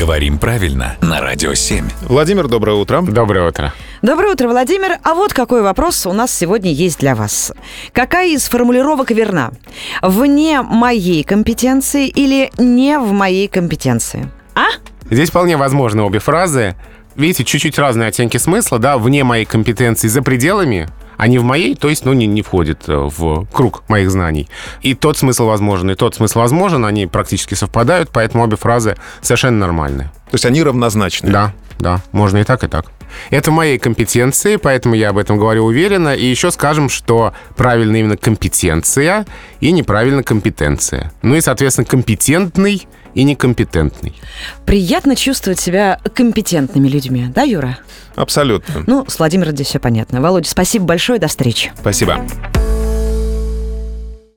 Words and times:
Говорим 0.00 0.38
правильно 0.38 0.96
на 1.02 1.20
Радио 1.20 1.52
7. 1.52 1.86
Владимир, 2.08 2.48
доброе 2.48 2.74
утро. 2.78 3.02
Доброе 3.02 3.46
утро. 3.46 3.74
Доброе 4.00 4.32
утро, 4.32 4.48
Владимир. 4.48 4.96
А 5.02 5.12
вот 5.12 5.34
какой 5.34 5.60
вопрос 5.60 6.06
у 6.06 6.14
нас 6.14 6.32
сегодня 6.32 6.72
есть 6.72 7.00
для 7.00 7.14
вас. 7.14 7.52
Какая 7.92 8.30
из 8.30 8.48
формулировок 8.48 9.10
верна? 9.10 9.50
Вне 10.00 10.62
моей 10.62 11.22
компетенции 11.22 12.08
или 12.08 12.50
не 12.56 12.98
в 12.98 13.12
моей 13.12 13.46
компетенции? 13.46 14.30
А? 14.54 14.68
Здесь 15.10 15.28
вполне 15.28 15.58
возможны 15.58 16.00
обе 16.00 16.18
фразы. 16.18 16.76
Видите, 17.14 17.44
чуть-чуть 17.44 17.78
разные 17.78 18.08
оттенки 18.08 18.38
смысла, 18.38 18.78
да, 18.78 18.96
вне 18.96 19.22
моей 19.22 19.44
компетенции, 19.44 20.08
за 20.08 20.22
пределами, 20.22 20.88
не 21.26 21.38
в 21.38 21.44
моей, 21.44 21.74
то 21.74 21.88
есть, 21.88 22.04
ну, 22.04 22.12
не, 22.12 22.26
не 22.26 22.42
входит 22.42 22.88
э, 22.88 22.96
в 22.96 23.46
круг 23.52 23.82
моих 23.88 24.10
знаний. 24.10 24.48
И 24.82 24.94
тот 24.94 25.18
смысл 25.18 25.46
возможен, 25.46 25.90
и 25.90 25.94
тот 25.94 26.14
смысл 26.14 26.40
возможен, 26.40 26.84
они 26.84 27.06
практически 27.06 27.54
совпадают, 27.54 28.10
поэтому 28.12 28.44
обе 28.44 28.56
фразы 28.56 28.96
совершенно 29.20 29.58
нормальные. 29.58 30.08
То 30.30 30.34
есть 30.34 30.46
они 30.46 30.62
равнозначны? 30.62 31.30
Да, 31.30 31.52
да, 31.78 32.00
можно 32.12 32.38
и 32.38 32.44
так, 32.44 32.64
и 32.64 32.68
так. 32.68 32.86
Это 33.30 33.50
в 33.50 33.54
моей 33.54 33.78
компетенции, 33.78 34.56
поэтому 34.56 34.94
я 34.94 35.10
об 35.10 35.18
этом 35.18 35.38
говорю 35.38 35.64
уверенно. 35.64 36.14
И 36.14 36.24
еще 36.24 36.50
скажем, 36.50 36.88
что 36.88 37.34
правильно 37.56 37.96
именно 37.96 38.16
компетенция 38.16 39.26
и 39.60 39.72
неправильно 39.72 40.22
компетенция. 40.22 41.12
Ну 41.22 41.34
и, 41.34 41.40
соответственно, 41.40 41.86
компетентный 41.86 42.86
и 43.14 43.24
некомпетентный. 43.24 44.14
Приятно 44.66 45.16
чувствовать 45.16 45.58
себя 45.60 46.00
компетентными 46.14 46.88
людьми, 46.88 47.26
да, 47.34 47.42
Юра? 47.42 47.78
Абсолютно. 48.14 48.84
Ну, 48.86 49.04
с 49.08 49.18
Владимиром 49.18 49.52
здесь 49.52 49.68
все 49.68 49.78
понятно. 49.78 50.20
Володя, 50.20 50.48
спасибо 50.48 50.84
большое, 50.84 51.18
до 51.18 51.28
встречи. 51.28 51.72
Спасибо. 51.78 52.24